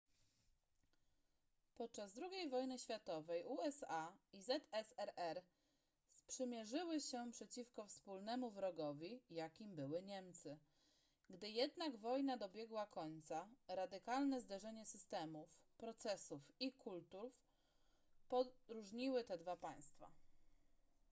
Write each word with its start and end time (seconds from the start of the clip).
podczas 1.75 2.17
ii 2.17 2.49
wojny 2.49 2.79
światowej 2.79 3.43
usa 3.45 4.17
i 4.33 4.41
zsrr 4.41 5.41
sprzymierzyły 6.15 6.99
się 7.01 7.31
przeciwko 7.31 7.85
wspólnemu 7.85 8.51
wrogowi 8.51 9.21
jakim 9.29 9.75
były 9.75 10.01
niemcy 10.03 10.57
gdy 11.29 11.49
jednak 11.49 11.97
wojna 11.97 12.37
dobiegła 12.37 12.85
końca 12.87 13.47
radykalne 13.67 14.41
zderzenie 14.41 14.85
systemów 14.85 15.49
procesów 15.77 16.41
i 16.59 16.73
kultur 16.73 17.31
poróżniły 18.29 19.23
te 19.23 19.37
dwa 19.37 19.57
państwa 19.57 20.11